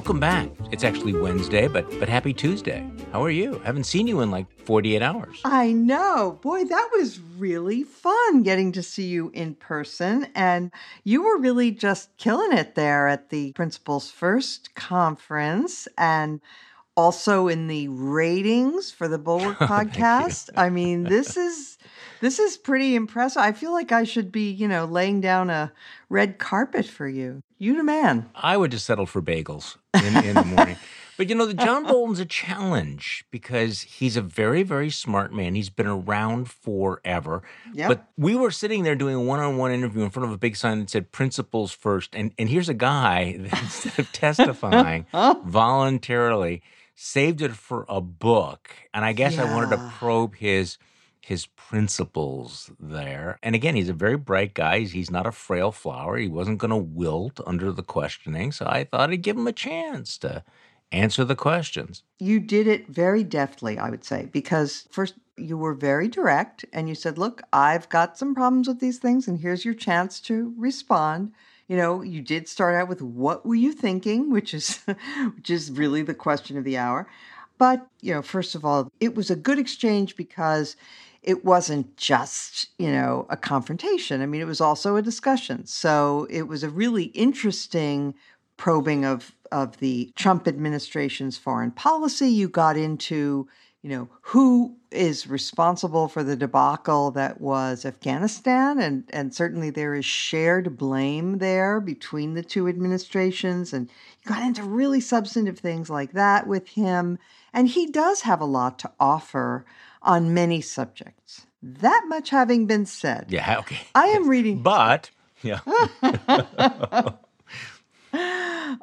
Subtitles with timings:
[0.00, 0.48] welcome back.
[0.72, 2.90] It's actually Wednesday, but but happy Tuesday.
[3.12, 3.58] How are you?
[3.66, 5.42] Haven't seen you in like 48 hours.
[5.44, 6.38] I know.
[6.40, 10.28] Boy, that was really fun getting to see you in person.
[10.34, 10.72] And
[11.04, 16.40] you were really just killing it there at the Principles First conference and
[16.96, 20.48] also in the ratings for the Bulwark oh, podcast.
[20.56, 21.76] I mean, this is
[22.20, 23.42] this is pretty impressive.
[23.42, 25.72] I feel like I should be, you know, laying down a
[26.08, 27.42] red carpet for you.
[27.58, 28.30] You the man.
[28.34, 30.76] I would just settle for bagels in, in the morning.
[31.20, 35.54] But you know, the John Bolton's a challenge because he's a very, very smart man.
[35.54, 37.42] He's been around forever.
[37.74, 37.88] Yep.
[37.88, 40.78] But we were sitting there doing a one-on-one interview in front of a big sign
[40.80, 42.14] that said principles First.
[42.14, 45.04] and and here's a guy that instead of testifying
[45.44, 46.62] voluntarily
[46.94, 48.70] saved it for a book.
[48.94, 50.78] And I guess I wanted to probe his
[51.20, 53.38] his principles there.
[53.42, 54.80] And again, he's a very bright guy.
[54.80, 56.16] He's, not a frail flower.
[56.16, 58.52] He wasn't going to wilt under the questioning.
[58.52, 60.44] So I thought I'd give him a chance to
[60.92, 62.02] answer the questions.
[62.18, 66.88] You did it very deftly, I would say, because first you were very direct and
[66.88, 70.54] you said, Look, I've got some problems with these things, and here's your chance to
[70.56, 71.32] respond.
[71.68, 74.78] You know, you did start out with what were you thinking, which is
[75.36, 77.08] which is really the question of the hour.
[77.60, 80.76] But, you know, first of all, it was a good exchange because
[81.22, 84.22] it wasn't just, you know, a confrontation.
[84.22, 85.66] I mean, it was also a discussion.
[85.66, 88.14] So it was a really interesting
[88.56, 92.28] probing of of the Trump administration's foreign policy.
[92.28, 93.48] You got into,
[93.82, 99.94] you know, who is responsible for the debacle that was Afghanistan, and and certainly there
[99.94, 103.88] is shared blame there between the two administrations, and
[104.22, 107.18] you got into really substantive things like that with him,
[107.52, 109.64] and he does have a lot to offer
[110.02, 111.46] on many subjects.
[111.62, 113.78] That much having been said, Yeah, okay.
[113.94, 114.62] I am reading.
[114.62, 115.10] But,
[115.42, 115.60] yeah.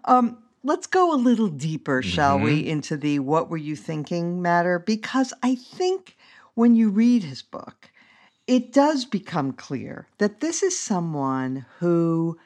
[0.05, 2.69] Um, let's go a little deeper, shall we, Mm-hmm.
[2.69, 4.77] into the what were you thinking matter?
[4.77, 6.17] Because I think
[6.55, 7.89] when you read his book,
[8.45, 12.37] it does become clear that this is someone who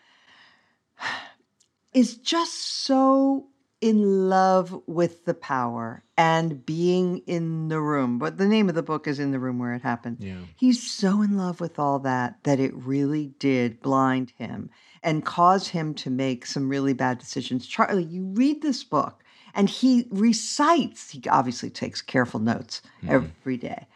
[1.93, 3.47] is just so
[3.81, 8.19] in love with the power and being in the room.
[8.19, 10.17] But the name of the book is In the Room Where It Happened.
[10.19, 10.41] Yeah.
[10.55, 14.69] He's so in love with all that that it really did blind him
[15.03, 17.67] and cause him to make some really bad decisions.
[17.67, 19.23] Charlie, you read this book
[19.53, 23.09] and he recites, he obviously takes careful notes mm-hmm.
[23.09, 23.87] every day.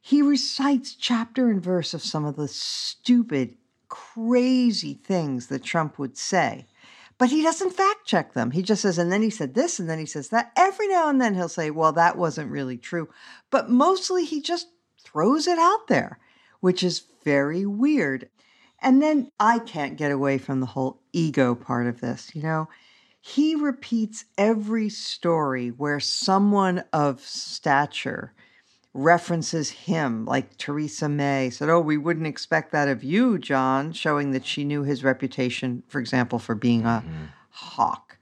[0.00, 3.56] He recites chapter and verse of some of the stupid,
[3.88, 6.66] crazy things that Trump would say.
[7.18, 8.50] But he doesn't fact check them.
[8.50, 10.50] He just says, and then he said this, and then he says that.
[10.56, 13.08] Every now and then he'll say, well, that wasn't really true.
[13.50, 14.68] But mostly he just
[14.98, 16.18] throws it out there,
[16.58, 18.28] which is very weird.
[18.82, 22.34] And then I can't get away from the whole ego part of this.
[22.34, 22.68] You know,
[23.20, 28.34] he repeats every story where someone of stature
[28.92, 34.32] references him, like Theresa May said, Oh, we wouldn't expect that of you, John, showing
[34.32, 37.24] that she knew his reputation, for example, for being a mm-hmm.
[37.50, 38.18] hawk.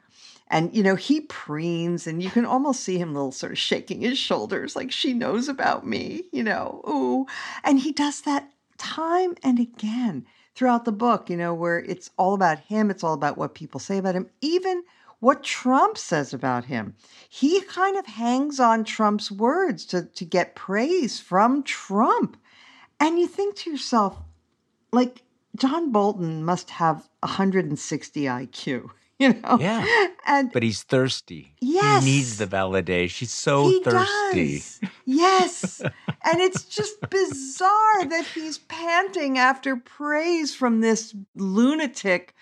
[0.49, 4.03] And, you know, he preens and you can almost see him little sort of shaking
[4.03, 7.26] his shoulders like she knows about me, you know, ooh.
[7.65, 12.34] And he does that time and again throughout the book, you know, where it's all
[12.34, 14.83] about him, it's all about what people say about him, even
[15.21, 16.94] what Trump says about him.
[17.28, 22.37] He kind of hangs on Trump's words to, to get praise from Trump.
[22.99, 24.19] And you think to yourself,
[24.93, 25.22] like,
[25.56, 29.59] John Bolton must have 160 IQ, you know?
[29.61, 29.84] Yeah.
[30.27, 31.55] And But he's thirsty.
[31.61, 32.05] Yes.
[32.05, 33.19] He needs the validation.
[33.19, 34.55] He's so he thirsty.
[34.55, 34.81] does.
[35.05, 35.82] Yes.
[36.25, 42.34] and it's just bizarre that he's panting after praise from this lunatic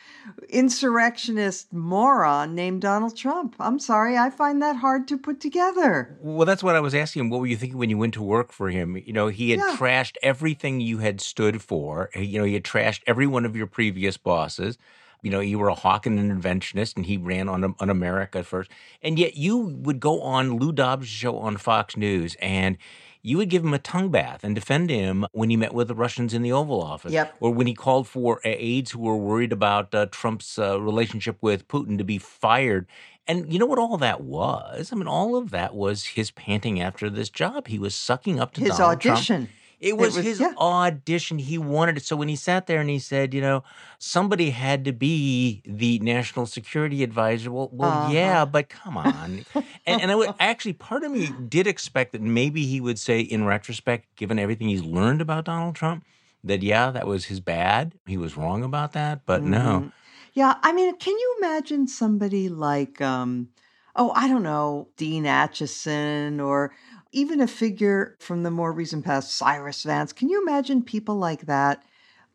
[0.48, 3.56] insurrectionist moron named Donald Trump.
[3.58, 6.18] I'm sorry, I find that hard to put together.
[6.20, 7.30] Well, that's what I was asking him.
[7.30, 8.96] What were you thinking when you went to work for him?
[8.96, 9.76] You know, he had Yeah.
[9.76, 12.10] trashed everything you had stood for.
[12.14, 14.78] You know, he had trashed every one of your previous bosses.
[15.22, 18.44] You know, you were a hawk and an inventionist, and he ran on on America
[18.44, 18.70] first.
[19.02, 22.78] And yet, you would go on Lou Dobbs' show on Fox News, and
[23.22, 25.94] you would give him a tongue bath and defend him when he met with the
[25.94, 27.36] Russians in the Oval Office, Yep.
[27.40, 31.68] or when he called for aides who were worried about uh, Trump's uh, relationship with
[31.68, 32.86] Putin to be fired.
[33.26, 34.90] And you know what all that was?
[34.92, 37.66] I mean, all of that was his panting after this job.
[37.68, 39.48] He was sucking up to His Donald Trump.
[39.80, 40.54] It was, was- his yeah.
[40.58, 41.38] audition.
[41.38, 42.04] He wanted it.
[42.04, 43.62] So when he sat there and he said, you know,
[43.98, 47.50] somebody had to be the national security advisor.
[47.52, 48.12] Well, well Uh-huh.
[48.12, 49.44] yeah, but come on.
[49.86, 53.20] and, and I would actually, part of me did expect that maybe he would say,
[53.20, 56.04] in retrospect, given everything he's learned about Donald Trump,
[56.42, 57.94] that yeah, that was his bad.
[58.06, 59.26] He was wrong about that.
[59.26, 59.58] But no.
[59.58, 59.92] Mhm.
[60.34, 63.48] Yeah, I mean, can you imagine somebody like, um,
[63.96, 66.72] oh, I don't know, Dean Acheson or
[67.12, 70.12] even a figure from the more recent past, Cyrus Vance?
[70.12, 71.82] Can you imagine people like that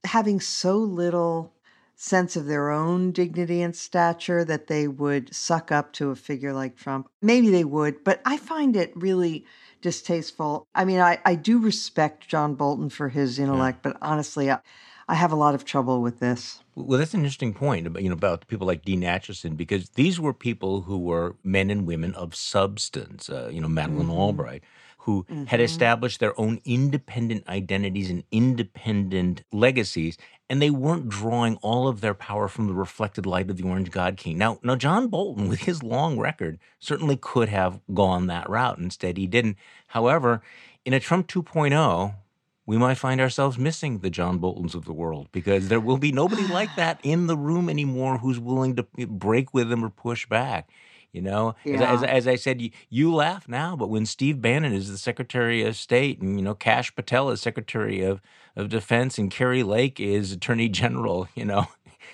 [0.04, 1.54] having so little
[1.96, 6.54] sense of their own dignity and stature that they would suck up to a figure
[6.54, 7.08] like Trump?
[7.22, 9.46] Maybe they would, but I find it really
[9.82, 10.68] distasteful.
[10.74, 13.92] I mean, I, I do respect John Bolton for his intellect, yeah.
[13.92, 14.60] but honestly, I,
[15.08, 16.62] I have a lot of trouble with this.
[16.76, 20.20] Well, that's an interesting point about you know about people like Dean Acheson because these
[20.20, 23.30] were people who were men and women of substance.
[23.30, 24.18] Uh, you know, Madeleine mm-hmm.
[24.18, 24.64] Albright,
[25.00, 25.46] who mm-hmm.
[25.46, 30.18] had established their own independent identities and independent legacies,
[30.50, 33.92] and they weren't drawing all of their power from the reflected light of the Orange
[33.92, 34.38] God King.
[34.38, 38.78] Now, now John Bolton, with his long record, certainly could have gone that route.
[38.78, 39.58] Instead, he didn't.
[39.88, 40.42] However,
[40.86, 42.16] in a Trump 2.0,
[42.66, 46.12] we might find ourselves missing the John Boltons of the world because there will be
[46.12, 50.26] nobody like that in the room anymore who's willing to break with them or push
[50.28, 50.70] back.
[51.12, 51.76] You know, yeah.
[51.76, 54.98] as, as, as, I said, you, you, laugh now, but when Steve Bannon is the
[54.98, 58.20] Secretary of State and, you know, Kash Patel is Secretary of,
[58.56, 61.68] of Defense and Kari Lake is Attorney General, you know,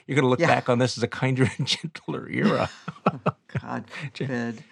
[0.05, 0.47] you're going to look yeah.
[0.47, 2.69] back on this as a kinder and gentler era.
[3.25, 4.63] Oh, God forbid.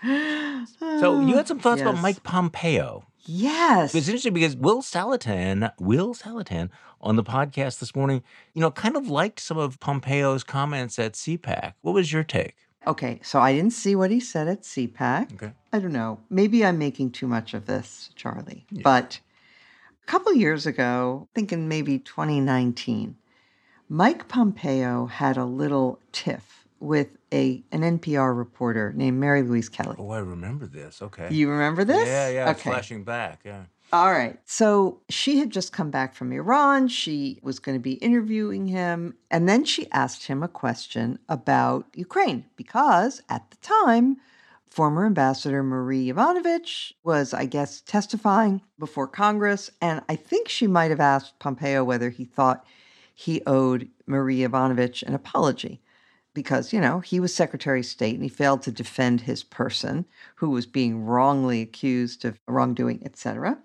[1.00, 1.90] so you had some thoughts yes.
[1.90, 3.04] about Mike Pompeo.
[3.28, 3.94] Yes.
[3.94, 6.70] It's interesting because Will Saletan, Will Saletan
[7.02, 11.14] on the podcast this morning, you know, kind of liked some of Pompeo's comments at
[11.14, 11.74] CPAC.
[11.82, 12.56] What was your take?
[12.88, 15.34] Okay, so I didn't see what he said at CPAC.
[15.34, 15.52] Okay.
[15.74, 16.20] I don't know.
[16.30, 18.66] Maybe I'm making too much of this, Charlie.
[18.72, 18.82] Yeah.
[18.84, 19.20] But
[20.02, 23.18] a couple years ago, thinking maybe 2019,
[23.90, 29.96] Mike Pompeo had a little tiff with a an NPR reporter named Mary Louise Kelly.
[30.00, 31.02] Oh, I remember this.
[31.02, 31.28] Okay.
[31.32, 32.08] You remember this?
[32.08, 32.50] Yeah, yeah.
[32.52, 32.70] Okay.
[32.70, 33.42] Flashing back.
[33.44, 33.66] Yeah.
[33.94, 34.38] All right.
[34.46, 36.90] So she had just come back from Iran.
[36.90, 39.16] She was going to be interviewing him.
[39.32, 44.18] And then she asked him a question about Ukraine because at the time,
[44.70, 49.72] former Ambassador Marie Yovanovitch was, I guess, testifying before Congress.
[49.82, 52.66] And I think she might have asked Pompeo whether he thought
[53.16, 55.82] he owed Marie Yovanovitch an apology
[56.38, 60.06] because, you know, he was Secretary of State and he failed to defend his person
[60.36, 63.58] who was being wrongly accused of wrongdoing, etc.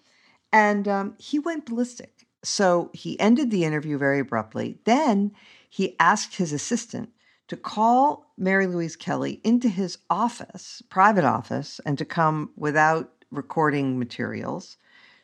[0.55, 2.27] And um, he went ballistic.
[2.43, 4.79] So he ended the interview very abruptly.
[4.87, 5.33] Then
[5.69, 7.11] he asked his assistant
[7.49, 13.99] to call Mary Louise Kelly into his office, private office, and to come without recording
[13.99, 14.79] materials.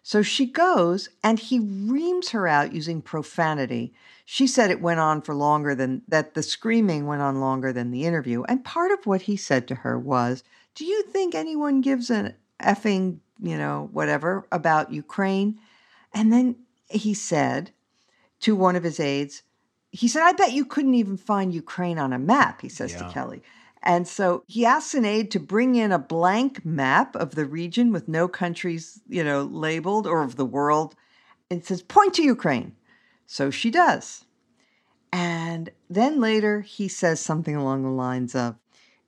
[0.08, 3.92] So she goes and he reams her out using profanity
[4.30, 7.90] she said it went on for longer than that the screaming went on longer than
[7.90, 8.42] the interview.
[8.42, 10.44] And part of what he said to her was,
[10.74, 15.58] Do you think anyone gives an effing, you know, whatever about Ukraine?
[16.12, 16.56] And then
[16.90, 17.70] he said
[18.40, 19.44] to one of his aides,
[19.92, 22.98] he said, I bet you couldn't even find Ukraine on a map, he says yeah.
[22.98, 23.42] to Kelly.
[23.82, 27.92] And so he asks an aide to bring in a blank map of the region
[27.92, 30.94] with no countries, you know, labeled or of the world
[31.50, 32.74] and says, point to Ukraine.
[33.26, 34.24] So she does.
[35.12, 38.56] And then later he says something along the lines of,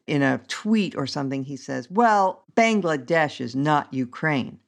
[0.06, 4.58] in a tweet or something, he says, Well, Bangladesh is not Ukraine,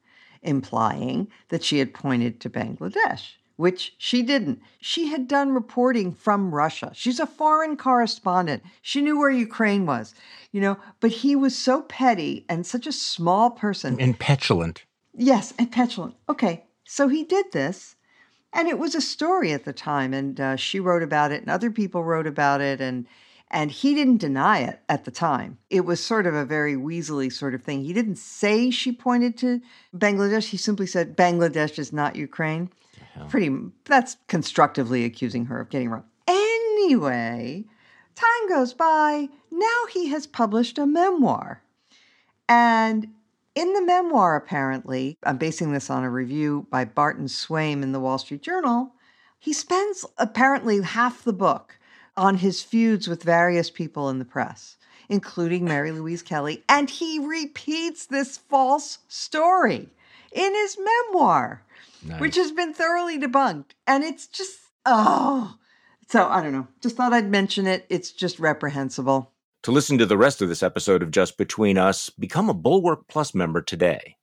[0.41, 4.61] implying that she had pointed to Bangladesh, which she didn't.
[4.81, 6.91] She had done reporting from Russia.
[6.93, 8.63] She's a foreign correspondent.
[8.81, 10.15] She knew where Ukraine was,
[10.51, 13.99] you know, but he was so petty and such a small person.
[13.99, 14.85] And petulant.
[15.15, 16.15] Yes, and petulant.
[16.27, 17.95] Okay, so he did this.
[18.55, 21.49] And it was a story at the time, and uh, she wrote about it, and
[21.49, 23.07] other people wrote about it, and
[23.49, 25.59] and he didn't deny it at the time.
[25.69, 27.83] It was sort of a very weaselly sort of thing.
[27.83, 29.61] He didn't say she pointed to
[29.95, 30.49] Bangladesh.
[30.49, 32.71] He simply said Bangladesh is not Ukraine.
[33.29, 33.55] Pretty.
[33.85, 36.05] That's constructively accusing her of getting wrong.
[36.27, 37.65] Anyway,
[38.15, 39.29] time goes by.
[39.51, 41.61] Now he has published a memoir,
[42.49, 43.07] and
[43.55, 47.99] in the memoir, apparently, I'm basing this on a review by Barton Swaim in the
[47.99, 48.93] Wall Street Journal,
[49.37, 51.77] he spends apparently half the book
[52.17, 54.77] on his feuds with various people in the press,
[55.07, 59.89] including Mary Louise Kelly, and he repeats this false story
[60.31, 61.63] in his memoir,
[62.05, 62.19] nice.
[62.19, 63.71] which has been thoroughly debunked.
[63.87, 65.55] And it's just, oh.
[66.09, 66.67] So I don't know.
[66.81, 67.85] Just thought I'd mention it.
[67.89, 69.31] It's just reprehensible.
[69.63, 73.07] To listen to the rest of this episode of Just Between Us, become a Bulwark
[73.07, 74.17] Plus member today.